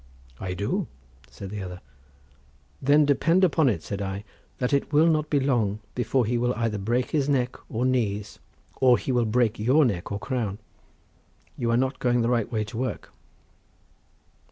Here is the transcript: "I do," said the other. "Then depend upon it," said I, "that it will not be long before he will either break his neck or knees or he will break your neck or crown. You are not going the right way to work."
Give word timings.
"I 0.39 0.55
do," 0.55 0.87
said 1.29 1.51
the 1.51 1.61
other. 1.61 1.79
"Then 2.81 3.05
depend 3.05 3.43
upon 3.43 3.69
it," 3.69 3.83
said 3.83 4.01
I, 4.01 4.23
"that 4.57 4.73
it 4.73 4.91
will 4.91 5.05
not 5.05 5.29
be 5.29 5.39
long 5.39 5.77
before 5.93 6.25
he 6.25 6.39
will 6.39 6.55
either 6.55 6.79
break 6.79 7.11
his 7.11 7.29
neck 7.29 7.55
or 7.69 7.85
knees 7.85 8.39
or 8.77 8.97
he 8.97 9.11
will 9.11 9.25
break 9.25 9.59
your 9.59 9.85
neck 9.85 10.11
or 10.11 10.17
crown. 10.17 10.57
You 11.55 11.69
are 11.69 11.77
not 11.77 11.99
going 11.99 12.23
the 12.23 12.29
right 12.31 12.51
way 12.51 12.63
to 12.63 12.77
work." 12.79 13.11